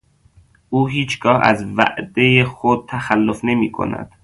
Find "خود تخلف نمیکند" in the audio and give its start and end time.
2.45-4.09